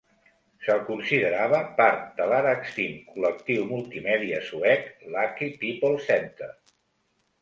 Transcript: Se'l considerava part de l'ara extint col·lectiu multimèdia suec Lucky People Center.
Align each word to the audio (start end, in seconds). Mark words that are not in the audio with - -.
Se'l 0.67 0.79
considerava 0.85 1.59
part 1.81 2.07
de 2.21 2.25
l'ara 2.31 2.55
extint 2.61 2.97
col·lectiu 3.11 3.69
multimèdia 3.75 4.41
suec 4.49 4.89
Lucky 5.17 5.55
People 5.65 6.01
Center. 6.11 6.51